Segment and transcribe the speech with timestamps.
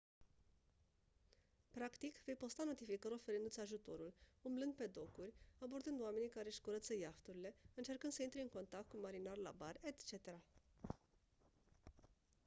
[1.71, 7.55] practic vei posta notificări oferindu-ți ajutorul umblând pe docuri abordând oamenii care își curăță iahturile
[7.75, 10.27] încercând să intri în contact cu marinari la bar etc